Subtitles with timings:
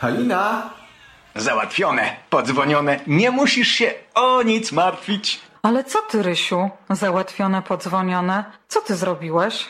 [0.00, 0.70] Halina?
[1.34, 3.00] Załatwione, podzwonione.
[3.06, 5.40] Nie musisz się o nic martwić.
[5.62, 6.70] Ale co ty, Rysiu?
[6.90, 8.44] Załatwione, podzwonione.
[8.68, 9.66] Co ty zrobiłeś?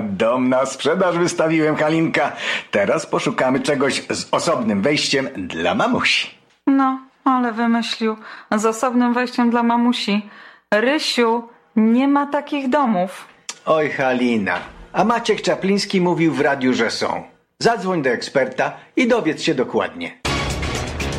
[0.00, 2.32] Dom na sprzedaż wystawiłem, Halinka.
[2.70, 6.30] Teraz poszukamy czegoś z osobnym wejściem dla mamusi.
[6.66, 8.16] No, ale wymyślił.
[8.56, 10.28] Z osobnym wejściem dla mamusi.
[10.74, 13.26] Rysiu, nie ma takich domów.
[13.66, 14.58] Oj, Halina.
[14.92, 17.35] A Maciek Czapliński mówił w radiu, że są.
[17.62, 20.18] Zadzwoń do eksperta i dowiedz się dokładnie.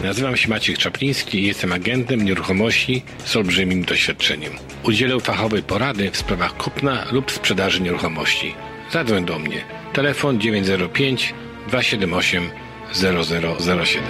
[0.04, 4.54] Nazywam się Maciek Czapliński i jestem agentem nieruchomości z olbrzymim doświadczeniem.
[4.84, 8.56] Udzielę fachowej porady w sprawach kupna lub sprzedaży nieruchomości.
[8.92, 9.64] Zadzwoń do mnie.
[9.94, 11.34] Telefon 905
[11.68, 12.50] 278
[12.94, 14.04] 0007.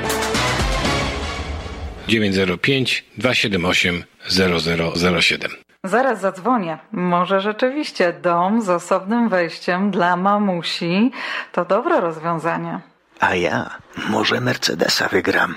[2.07, 5.66] 905 278 0007.
[5.84, 6.77] Zaraz zadzwonię.
[6.91, 11.12] Może rzeczywiście dom z osobnym wejściem dla mamusi
[11.52, 12.80] to dobre rozwiązanie.
[13.20, 13.70] A ja
[14.09, 15.55] może Mercedesa wygram.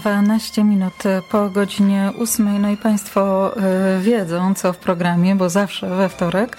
[0.00, 2.58] Dwanaście minut po godzinie ósmej.
[2.58, 3.52] No i Państwo
[3.98, 6.56] y, wiedzą, co w programie, bo zawsze we wtorek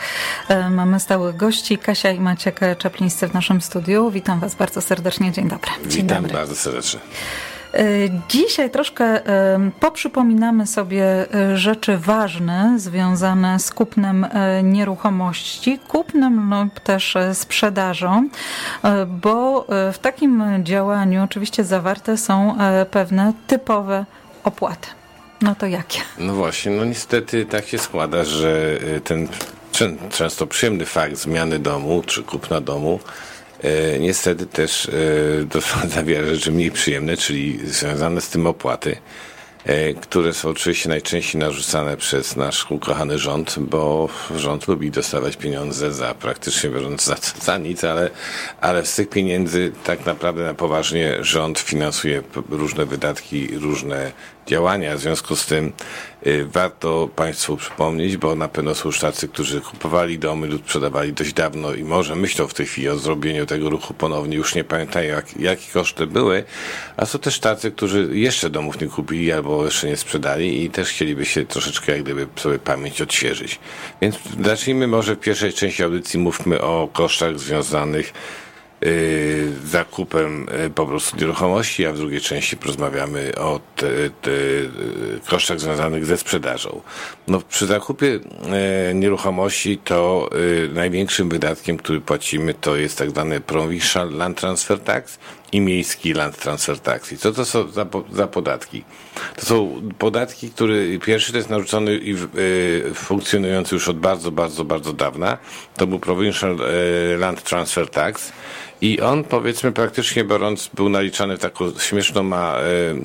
[0.50, 1.78] y, mamy stałych gości.
[1.78, 4.12] Kasia i Maciek Czaplińscy w naszym studiu.
[4.12, 5.32] Witam Was bardzo serdecznie.
[5.32, 5.72] Dzień dobry.
[5.88, 6.34] Dzień Witam dobry.
[6.38, 7.00] bardzo serdecznie.
[7.80, 9.24] Y, Dzisiaj troszkę y,
[9.80, 14.28] poprzypominamy sobie y, rzeczy ważne związane z kupnem
[14.64, 18.30] nieruchomości, kupnem lub też sprzedażą,
[19.08, 22.58] bo w takim działaniu oczywiście zawarte są
[22.92, 24.06] pewne typowe
[24.44, 24.88] opłaty.
[25.42, 26.00] No to jakie?
[26.20, 29.28] No właśnie, no niestety tak się składa, że ten
[29.72, 33.00] czę- często przyjemny fakt zmiany domu czy kupna domu
[34.00, 35.60] niestety też y, to
[35.96, 38.98] zawiera rzeczy mniej przyjemne, czyli związane z tym opłaty,
[40.02, 46.14] które są oczywiście najczęściej narzucane przez nasz ukochany rząd, bo rząd lubi dostawać pieniądze za
[46.14, 48.10] praktycznie biorąc za, za nic, ale,
[48.62, 54.12] ale z tych pieniędzy tak naprawdę na poważnie rząd finansuje różne wydatki, różne
[54.48, 54.98] działania.
[54.98, 55.74] W związku z tym
[56.28, 61.14] y, warto Państwu przypomnieć, bo na pewno są już tacy, którzy kupowali domy lub sprzedawali
[61.14, 64.64] dość dawno i może myślą w tej chwili o zrobieniu tego ruchu ponownie, już nie
[64.64, 66.44] pamiętają jak, jakie koszty były,
[66.98, 70.90] a są też tacy, którzy jeszcze domów nie kupili albo jeszcze nie sprzedali i też
[70.90, 73.60] chcieliby się troszeczkę jak gdyby sobie pamięć odświeżyć.
[74.02, 78.14] Więc zacznijmy może w pierwszej części audycji mówmy o kosztach związanych
[78.86, 83.88] y, zakupem y, po prostu nieruchomości, a w drugiej części porozmawiamy o te,
[84.22, 86.82] te, y, kosztach związanych ze sprzedażą.
[87.28, 88.08] No, przy zakupie
[88.90, 90.30] y, nieruchomości to
[90.74, 95.20] największym wydatkiem, który płacimy, to jest tak zwany Provincial Land Transfer Tax
[95.52, 97.12] i miejski Land Transfer Tax.
[97.12, 98.84] I co to są za, za podatki?
[99.36, 104.66] To są podatki, który pierwszy to jest narzucony i y, funkcjonujący już od bardzo, bardzo,
[104.66, 105.38] bardzo dawna.
[105.76, 106.58] To był Provincial
[107.14, 108.32] y, Land Transfer Tax.
[108.82, 112.96] I on, powiedzmy, praktycznie biorąc, był naliczany w taką śmieszną ma, y,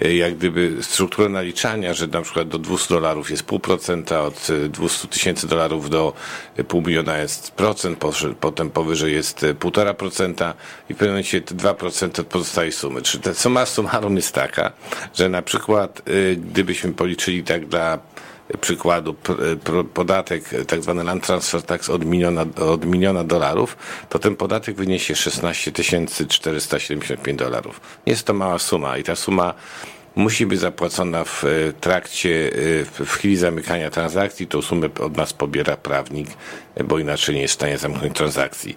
[0.00, 4.68] jak gdyby strukturę naliczania, że na przykład do 200 dolarów jest pół procenta, od y,
[4.68, 6.12] 200 tysięcy dolarów do
[6.58, 7.98] y, pół miliona jest procent,
[8.40, 10.54] potem powyżej jest półtora procenta
[10.88, 13.02] i w pewnym momencie te 2% od pozostałej sumy.
[13.02, 14.72] Czyli ta suma summarum jest taka,
[15.14, 16.02] że na przykład
[16.36, 17.98] gdybyśmy policzyli tak dla
[18.60, 19.14] przykładu
[19.94, 23.76] podatek, tak zwany land transfer tax od miliona, od miliona dolarów,
[24.08, 25.72] to ten podatek wyniesie 16
[26.28, 27.80] 475 dolarów.
[28.06, 29.54] Jest to mała suma i ta suma
[30.16, 32.50] musi być zapłacona w e, trakcie,
[33.00, 34.46] e, w chwili zamykania transakcji.
[34.46, 36.28] Tą sumę od nas pobiera prawnik,
[36.74, 38.76] e, bo inaczej nie jest w stanie zamknąć transakcji.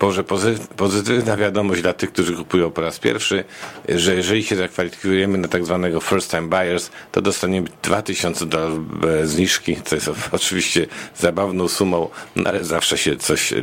[0.00, 3.44] Może pozy- pozytywna wiadomość dla tych, którzy kupują po raz pierwszy,
[3.88, 8.80] że jeżeli się zakwalifikujemy na tak zwanego first time buyers, to dostaniemy 2000 dolarów
[9.24, 13.54] zniżki, co jest oczywiście zabawną sumą, no ale zawsze się coś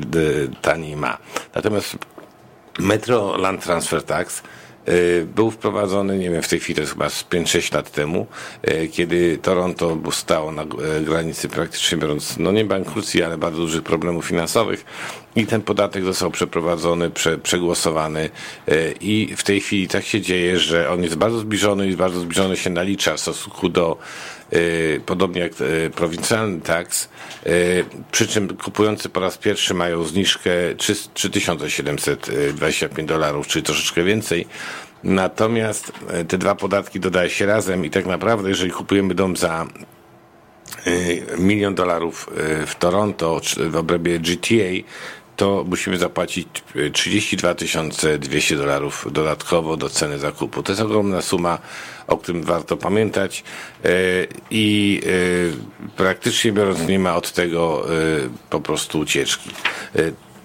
[0.61, 1.17] taniej ma.
[1.55, 1.97] Natomiast
[2.79, 4.43] Metro Land Transfer Tax
[5.35, 8.27] był wprowadzony, nie wiem, w tej chwili to jest chyba z 5-6 lat temu,
[8.69, 10.67] y, kiedy Toronto stało na y,
[11.05, 14.85] granicy praktycznie biorąc, no nie bankructwie, ale bardzo dużych problemów finansowych
[15.35, 18.29] i ten podatek został przeprowadzony, prze, przegłosowany
[18.69, 22.19] y, i w tej chwili tak się dzieje, że on jest bardzo zbliżony i bardzo
[22.19, 23.97] zbliżony się nalicza w stosunku do
[24.53, 27.09] y, podobnie jak y, prowincjalny tax,
[27.47, 34.47] y, przy czym kupujący po raz pierwszy mają zniżkę 3 3725 dolarów, czyli troszeczkę więcej.
[35.03, 35.91] Natomiast
[36.27, 39.67] te dwa podatki dodaje się razem i tak naprawdę, jeżeli kupujemy dom za
[41.37, 42.29] milion dolarów
[42.67, 44.83] w Toronto w obrębie GTA,
[45.35, 46.47] to musimy zapłacić
[46.93, 47.53] 32
[48.19, 50.63] 200 dolarów dodatkowo do ceny zakupu.
[50.63, 51.57] To jest ogromna suma,
[52.07, 53.43] o którym warto pamiętać
[54.51, 55.01] i
[55.97, 57.87] praktycznie biorąc nie ma od tego
[58.49, 59.49] po prostu ucieczki.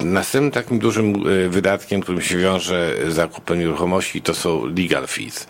[0.01, 5.47] Następnym takim dużym wydatkiem, którym się wiąże zakup nieruchomości, to są legal fees.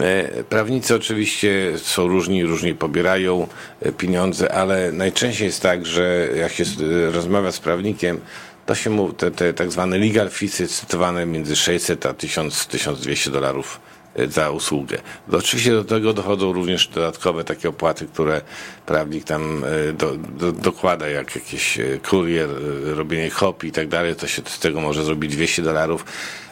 [0.00, 3.46] E, prawnicy oczywiście są różni, różnie pobierają
[3.80, 8.20] e, pieniądze, ale najczęściej jest tak, że jak się e, rozmawia z prawnikiem,
[8.66, 13.30] to się mówi, te, te tak zwane legal fees cytowane między 600 a 1000, 1200
[13.30, 13.80] dolarów
[14.28, 14.98] za usługę.
[15.32, 18.40] Oczywiście do tego dochodzą również dodatkowe takie opłaty, które
[18.86, 19.64] prawnik tam
[19.98, 21.78] do, do, dokłada, jak jakiś
[22.10, 22.48] kurier,
[22.84, 26.04] robienie kopii i tak dalej, to się z tego może zrobić 200 dolarów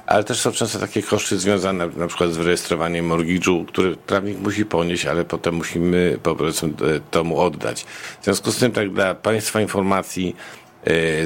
[0.06, 4.64] ale też są często takie koszty związane na przykład z wyrejestrowaniem mortgage'u, który prawnik musi
[4.64, 6.70] ponieść, ale potem musimy po prostu
[7.10, 7.84] to mu oddać.
[8.20, 10.63] W związku z tym tak dla Państwa informacji e,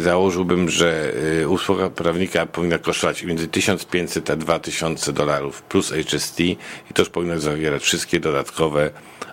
[0.01, 1.13] założyłbym, że
[1.43, 6.57] e, usługa prawnika powinna kosztować między 1500 a 2000 dolarów plus HST i
[6.95, 8.91] to już powinno zawierać wszystkie dodatkowe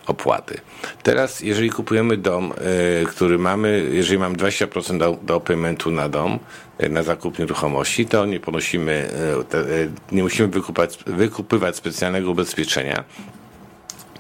[0.08, 0.58] opłaty.
[1.04, 6.40] Teraz, jeżeli kupujemy dom, e, który mamy, jeżeli mamy 20% do, do na dom,
[6.78, 9.10] e, na zakup nieruchomości, to nie ponosimy,
[9.54, 13.04] e, nie musimy wykupać, wykupywać specjalnego ubezpieczenia,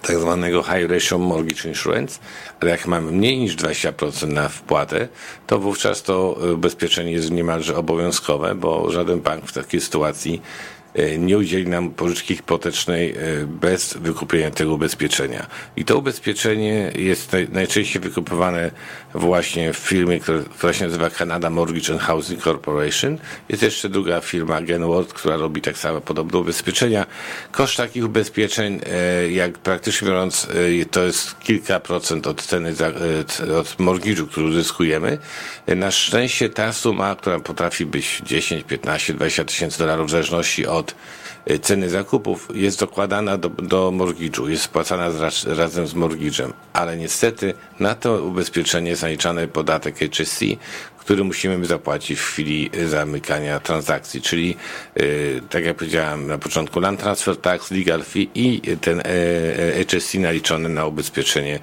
[0.07, 2.19] tak zwanego High Ratio Mortgage Insurance,
[2.61, 5.07] ale jak mamy mniej niż 20% na wpłatę,
[5.47, 10.84] to wówczas to ubezpieczenie jest niemalże obowiązkowe, bo żaden bank w takiej sytuacji E,
[11.18, 13.15] nie udzieli nam pożyczki hipotecznej e,
[13.45, 15.47] bez wykupienia tego ubezpieczenia.
[15.75, 18.71] I to ubezpieczenie jest najczęściej wykupywane
[19.13, 20.19] właśnie w firmie,
[20.57, 23.18] która się nazywa Canada Mortgage and Housing Corporation.
[23.50, 27.06] Jest jeszcze druga firma Genworth, która robi tak samo podobne ubezpieczenia.
[27.51, 30.48] Koszt takich ubezpieczeń, e, jak praktycznie biorąc,
[30.91, 32.74] to jest kilka procent od ceny
[33.59, 35.18] od mortgage'u, który uzyskujemy.
[35.68, 40.84] Na szczęście ta suma, która potrafi być 10, 15, 20 tysięcy dolarów w zależności od
[40.85, 40.95] od
[41.51, 46.97] y, ceny zakupów jest dokładana do, do mortgage'u, jest spłacana z, razem z mortgage'em, ale
[46.97, 50.39] niestety na to ubezpieczenie zaliczany podatek HSC,
[51.05, 54.55] który musimy zapłacić w chwili zamykania transakcji, czyli
[54.95, 59.03] yy, tak jak powiedziałem na początku land transfer tax, legal fee i ten e,
[59.85, 61.59] HSC naliczony na ubezpieczenie,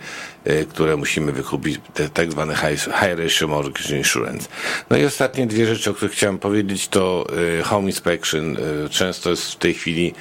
[0.69, 4.49] które musimy wykupić, te tak zwane high, high ratio mortgage insurance.
[4.91, 7.27] No i ostatnie dwie rzeczy, o których chciałem powiedzieć, to
[7.65, 8.57] home inspection.
[8.91, 10.15] Często jest w tej chwili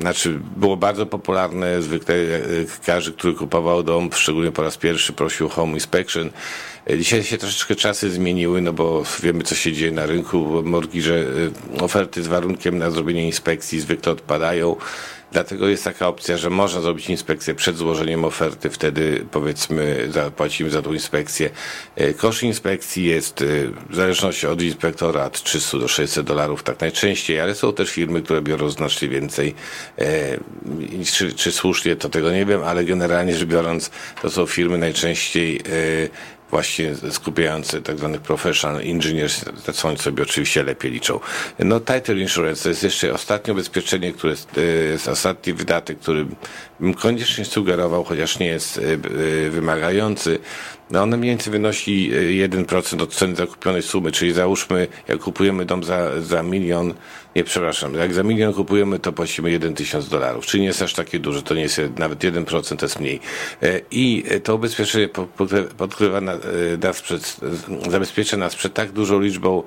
[0.00, 2.14] znaczy było bardzo popularne, zwykle
[2.86, 6.30] każdy, który kupował dom, szczególnie po raz pierwszy prosił home inspection.
[6.98, 10.62] Dzisiaj się troszeczkę czasy zmieniły, no bo wiemy, co się dzieje na rynku.
[11.02, 11.24] że
[11.80, 14.76] oferty z warunkiem na zrobienie inspekcji zwykle odpadają.
[15.32, 20.82] Dlatego jest taka opcja, że można zrobić inspekcję przed złożeniem oferty, wtedy powiedzmy zapłacimy za
[20.82, 21.50] tą inspekcję.
[21.96, 23.44] E, koszt inspekcji jest e,
[23.90, 28.22] w zależności od inspektora od 300 do 600 dolarów tak najczęściej, ale są też firmy,
[28.22, 29.54] które biorą znacznie więcej.
[29.98, 30.38] E,
[31.12, 33.90] czy, czy słusznie, to tego nie wiem, ale generalnie rzecz biorąc,
[34.22, 35.60] to są firmy najczęściej
[36.50, 39.44] właśnie skupiający tak zwanych professional engineers,
[39.74, 41.20] co oni sobie oczywiście lepiej liczą.
[41.58, 46.26] No title insurance to jest jeszcze ostatnie ubezpieczenie, które jest, e, jest ostatni wydatek, który
[46.80, 50.38] bym koniecznie sugerował, chociaż nie jest e, e, wymagający.
[50.90, 55.84] No one mniej więcej wynosi 1% od ceny zakupionej sumy, czyli załóżmy, jak kupujemy dom
[55.84, 56.94] za, za milion,
[57.36, 60.94] nie przepraszam, jak za milion kupujemy, to płacimy 1 tysiąc dolarów, czyli nie jest aż
[60.94, 63.20] takie duże, to nie jest nawet 1%, to jest mniej.
[63.90, 65.08] I to ubezpieczenie
[65.78, 67.36] podkrywa nas przed,
[67.90, 69.62] zabezpiecza nas przed tak dużą liczbą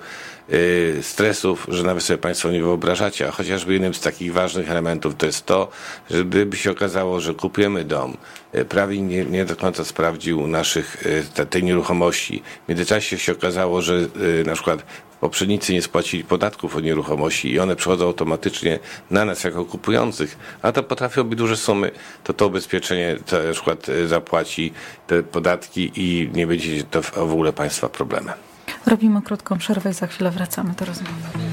[1.02, 5.26] stresów, że nawet sobie Państwo nie wyobrażacie, a chociażby jednym z takich ważnych elementów to
[5.26, 5.68] jest to,
[6.10, 8.18] że gdyby się okazało, że kupujemy dom,
[8.56, 11.06] y, prawie nie, nie do końca sprawdził naszych,
[11.40, 12.44] y, tej nieruchomości.
[12.66, 14.08] W międzyczasie się okazało, że
[14.46, 14.86] na przykład
[15.20, 18.80] poprzednicy nie spłacili podatków od nieruchomości i one przychodzą automatycznie
[19.12, 21.92] na nas jako kupujących, a to potrafią być duże sumy,
[22.24, 24.74] to to ubezpieczenie to na przykład zapłaci
[25.08, 28.53] te podatki i nie będzie to w ogóle Państwa problemem.
[28.86, 31.53] Robimy krótką przerwę i za chwilę wracamy do rozmowy.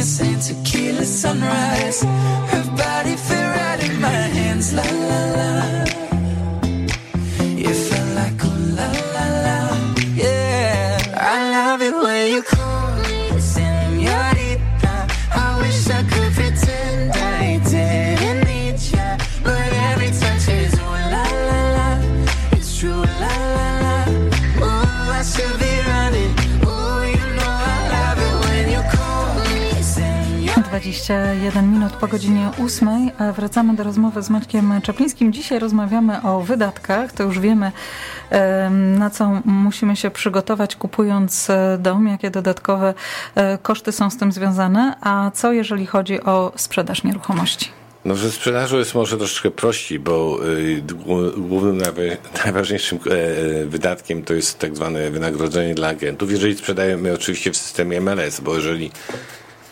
[0.00, 2.02] madness and tequila sunrise.
[2.02, 4.72] Her body fit right in my hands.
[4.72, 5.59] La la la.
[30.90, 32.88] 21 minut po godzinie 8.
[33.18, 35.32] a Wracamy do rozmowy z Maćkiem Czaplińskim.
[35.32, 37.12] Dzisiaj rozmawiamy o wydatkach.
[37.12, 37.72] To już wiemy,
[38.30, 42.94] em, na co musimy się przygotować, kupując e, dom, jakie dodatkowe
[43.34, 44.94] e, koszty są z tym związane.
[45.00, 47.68] A co jeżeli chodzi o sprzedaż nieruchomości?
[48.04, 51.78] No, że sprzedażu jest może troszeczkę prościej, bo y, głó- głównym,
[52.44, 56.30] najważniejszym e, wydatkiem to jest tak zwane wynagrodzenie dla agentów.
[56.30, 58.90] Jeżeli sprzedajemy oczywiście w systemie MLS, bo jeżeli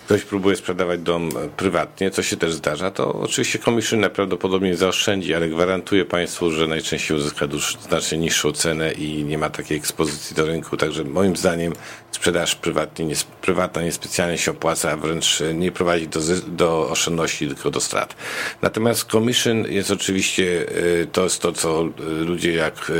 [0.08, 5.34] ktoś próbuje sprzedawać dom e, prywatnie, co się też zdarza, to oczywiście commission najprawdopodobniej zaoszczędzi,
[5.34, 7.46] ale gwarantuję Państwu, że najczęściej uzyska
[7.88, 10.76] znacznie niższą cenę i nie ma takiej ekspozycji do rynku.
[10.76, 11.72] Także moim zdaniem
[12.10, 17.70] sprzedaż prywatnie, nie, prywatna niespecjalnie się opłaca, a wręcz nie prowadzi do, do oszczędności, tylko
[17.70, 18.16] do strat.
[18.62, 20.66] Natomiast commission jest oczywiście,
[21.02, 22.92] e, to jest to, co e, ludzie jak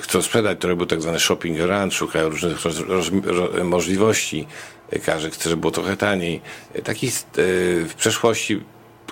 [0.00, 2.58] chcą sprzedać, to robią tak zwany shopping around, szukają różnych
[3.64, 4.46] możliwości.
[5.04, 6.40] Każdy chce, żeby było trochę taniej.
[6.76, 7.10] Y, Taki y,
[7.88, 8.60] w przeszłości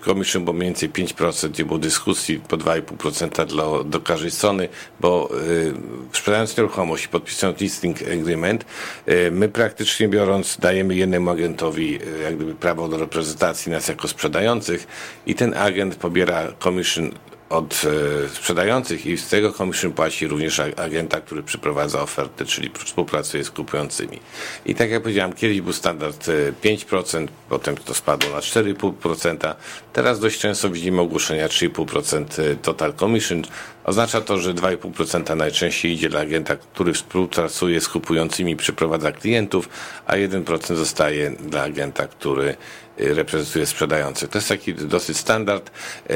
[0.05, 4.69] commission było mniej więcej 5%, gdzie było dyskusji po 2,5% dla, do każdej strony,
[5.01, 5.75] bo y,
[6.13, 8.65] sprzedając nieruchomość i podpisując listing agreement,
[9.09, 14.09] y, my praktycznie biorąc dajemy jednemu agentowi y, jak gdyby prawo do reprezentacji nas jako
[14.09, 14.87] sprzedających
[15.27, 17.11] i ten agent pobiera commission
[17.51, 17.83] od
[18.25, 23.45] e, sprzedających i z tego commission płaci również ag- agenta, który przeprowadza oferty, czyli współpracuje
[23.45, 24.21] z kupującymi.
[24.67, 29.55] I tak jak powiedziałem, kiedyś był standard e, 5%, potem to spadło na 4,5%.
[29.93, 33.43] Teraz dość często widzimy ogłoszenia 3,5% total commission.
[33.85, 39.69] Oznacza to, że 2,5% najczęściej idzie dla agenta, który współpracuje z kupującymi, przeprowadza klientów,
[40.07, 42.57] a 1% zostaje dla agenta, który
[43.01, 44.31] y, reprezentuje sprzedających.
[44.31, 45.71] To jest taki dosyć standard.
[46.09, 46.15] E,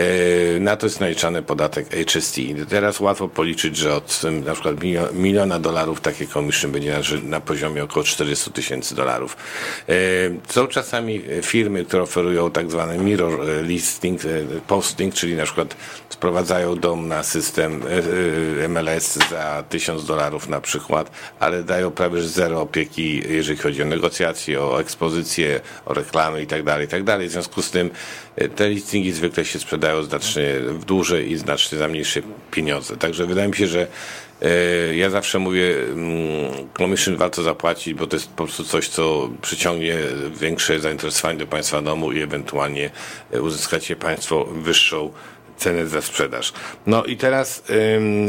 [0.60, 2.38] Na to jest naliczany podatek HST.
[2.38, 7.40] I Teraz łatwo policzyć, że od na przykład milio- miliona dolarów takie commission będzie na,
[7.40, 9.36] poziomie około 400 tysięcy dolarów.
[9.88, 9.92] E,
[10.48, 14.20] Są czasami firmy, które oferują tak zwany mirror listing,
[14.66, 15.76] posting, czyli na przykład
[16.08, 21.10] sprowadzają dom na system e, e, MLS za 1000 dolarów na przykład,
[21.40, 26.78] ale dają prawie zero opieki, jeżeli chodzi o negocjacje, o ekspozycję, o reklamy itd.
[26.80, 27.18] itd.
[27.18, 27.90] W związku z tym
[28.36, 32.96] e, te listingi zwykle się sprzedają znacznie w dłużej i znacznie za mniejsze pieniądze.
[32.96, 33.86] Także wydaje mi się, że
[34.94, 39.96] ja zawsze mówię, mm, commission warto zapłacić, bo to jest po prostu coś, co przyciągnie
[40.40, 42.90] większe zainteresowanie do Państwa domu i ewentualnie
[43.40, 45.12] uzyskacie Państwo wyższą
[45.58, 46.52] cenę za sprzedaż.
[46.86, 47.62] No i teraz,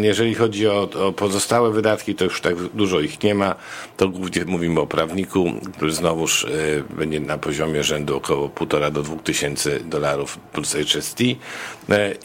[0.02, 3.56] jeżeli chodzi o, o pozostałe wydatki, to już tak dużo ich nie ma.
[3.98, 9.04] To głównie mówimy o prawniku, który znowuż y, będzie na poziomie rzędu około 1,5 do
[9.04, 11.22] 2 tysięcy dolarów plus HST.
[11.22, 11.36] Y,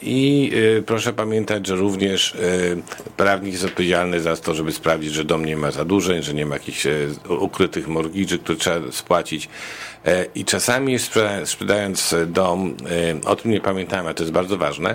[0.01, 2.81] I y, proszę pamiętać, że również y,
[3.17, 6.55] prawnik jest odpowiedzialny za to, żeby sprawdzić, że dom nie ma zadłużeń, że nie ma
[6.55, 7.09] jakichś y,
[7.39, 9.49] ukrytych mortgage'y, które trzeba spłacić.
[10.05, 12.77] E, I czasami sprzeda- sprzedając dom,
[13.25, 14.94] e, o tym nie pamiętamy, a to jest bardzo ważne,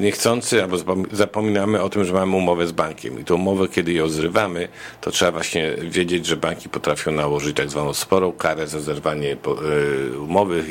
[0.00, 3.20] niechcący albo zapom- zapominamy o tym, że mamy umowę z bankiem.
[3.20, 4.68] I tą umowę, kiedy ją zrywamy,
[5.00, 10.18] to trzeba właśnie wiedzieć, że banki potrafią nałożyć tak zwaną sporą karę za zerwanie e,
[10.18, 10.64] umowy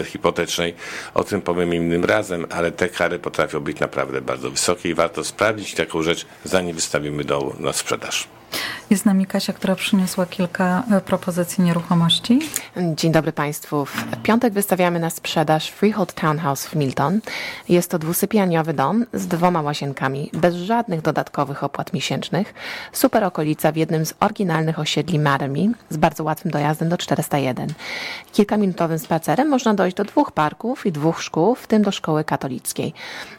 [0.00, 0.74] e, hipotecznej.
[1.14, 5.24] O tym powiem innym razem, ale te kary potrafią być naprawdę bardzo wysokie i warto
[5.24, 8.28] sprawdzić taką rzecz, zanim wystawimy dom na sprzedaż.
[8.90, 12.38] Jest z nami Kasia, która przyniosła kilka e, propozycji nieruchomości.
[12.94, 13.84] Dzień dobry Państwu.
[13.84, 17.20] W piątek wystawiamy na sprzedaż Freehold Townhouse w Milton.
[17.68, 22.54] Jest to dwusypialniowy dom z dwoma łazienkami, bez żadnych dodatkowych opłat miesięcznych.
[22.92, 27.68] Super okolica w jednym z oryginalnych osiedli Marmi, z bardzo łatwym dojazdem do 401.
[28.32, 32.94] Kilkaminutowym spacerem można dojść do dwóch parków i dwóch szkół, w tym do szkoły katolickiej.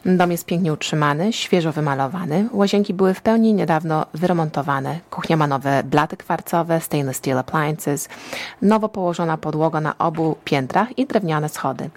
[0.06, 2.48] Dom jest pięknie utrzymany, świeżo wymalowany.
[2.52, 4.98] Łazienki były w pełni niedawno wyremontowane.
[5.10, 8.08] Kuchnia ma nowe blaty kwarcowe, stainless steel appliances,
[8.62, 11.90] nowo położona podłoga na obu piętrach i drewniane schody.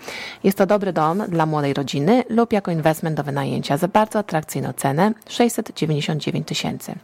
[0.43, 4.73] Jest to dobry dom dla młodej rodziny lub jako inwestment do wynajęcia za bardzo atrakcyjną
[4.73, 6.95] cenę 699 tysięcy.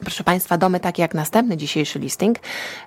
[0.00, 2.38] Proszę Państwa, domy takie jak następny dzisiejszy listing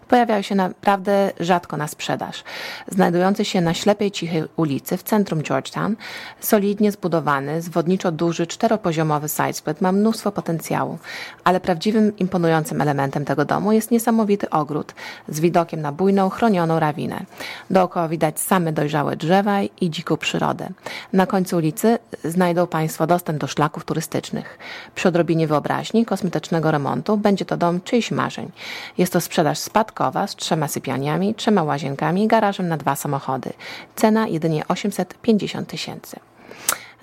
[0.07, 2.43] pojawiają się naprawdę rzadko na sprzedaż.
[2.87, 5.95] Znajdujący się na ślepej, cichej ulicy w centrum Georgetown,
[6.39, 10.97] solidnie zbudowany, zwodniczo duży, czteropoziomowy sidesplit ma mnóstwo potencjału,
[11.43, 14.93] ale prawdziwym, imponującym elementem tego domu jest niesamowity ogród
[15.27, 17.25] z widokiem na bujną, chronioną rawinę.
[17.69, 20.69] Dookoła widać same dojrzałe drzewa i dziką przyrodę.
[21.13, 24.59] Na końcu ulicy znajdą Państwo dostęp do szlaków turystycznych.
[24.95, 28.51] Przy odrobinie wyobraźni, kosmetycznego remontu, będzie to dom czyichś marzeń.
[28.98, 33.53] Jest to sprzedaż spadkowa z trzema sypialniami, trzema łazienkami i garażem na dwa samochody.
[33.96, 36.19] Cena jedynie 850 tysięcy.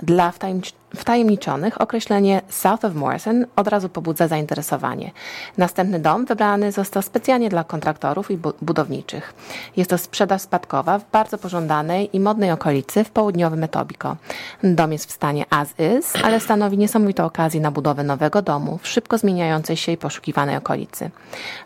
[0.02, 5.10] Dla wtajemnic- wtajemniczonych określenie South of Morrison od razu pobudza zainteresowanie.
[5.58, 9.34] Następny dom wybrany został specjalnie dla kontraktorów i bu- budowniczych.
[9.76, 14.16] Jest to sprzedaż spadkowa w bardzo pożądanej i modnej okolicy w południowym Etobicoke.
[14.62, 18.88] Dom jest w stanie as is, ale stanowi niesamowitą okazję na budowę nowego domu w
[18.88, 21.10] szybko zmieniającej się i poszukiwanej okolicy.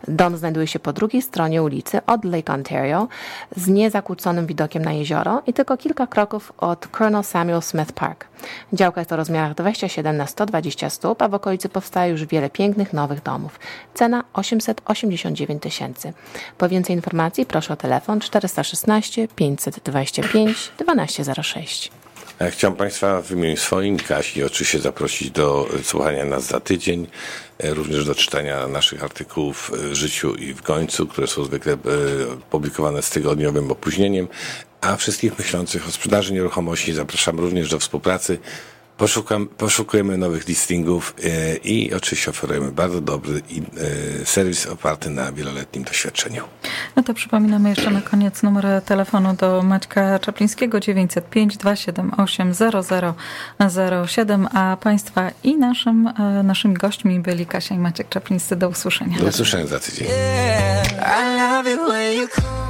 [0.09, 3.09] Dom znajduje się po drugiej stronie ulicy od Lake Ontario
[3.57, 8.20] z niezakłóconym widokiem na jezioro i tylko kilka kroków od Colonel Samuel Smith Park.
[8.73, 12.93] Działka jest o rozmiarach 27 na 120 stóp, a w okolicy powstaje już wiele pięknych
[12.93, 13.61] nowych domów.
[13.95, 16.13] Cena 889 tysięcy.
[16.59, 21.91] Po więcej informacji proszę o telefon 416 525 1206.
[22.41, 27.07] Ja Chciałem Państwa w imieniu swoim, Kasi, oczywiście zaprosić do słuchania nas za tydzień,
[27.59, 31.77] e, również do czytania naszych artykułów w Życiu i w Gońcu, które są zwykle e,
[32.51, 34.29] publikowane z tygodniowym opóźnieniem,
[34.81, 38.39] a wszystkich myślących o sprzedaży nieruchomości zapraszam również do współpracy.
[39.01, 43.43] Poszukam, poszukujemy nowych listingów e, i oczywiście oferujemy bardzo dobry
[44.23, 46.45] e, serwis oparty na wieloletnim doświadczeniu.
[46.97, 52.55] No to przypominamy jeszcze na koniec numer telefonu do Maćka Czaplińskiego 905 278
[54.07, 58.57] 0007, a Państwa i naszym, e, naszymi gośćmi byli Kasia i Maciek Czaplińscy.
[58.57, 59.19] Do usłyszenia.
[59.19, 60.09] Do usłyszenia za tydzień.
[60.09, 62.70] Yeah,